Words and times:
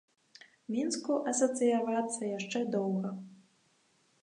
Мінску 0.75 1.13
асацыявацца 1.33 2.21
яшчэ 2.37 2.59
доўга. 2.77 3.09